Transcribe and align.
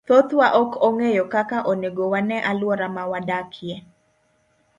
Thothwa 0.07 0.47
ok 0.61 0.71
ong'eyo 0.87 1.23
kaka 1.33 1.57
onego 1.71 2.03
wane 2.13 2.37
alwora 2.49 2.87
ma 2.95 3.03
wadakie. 3.11 3.75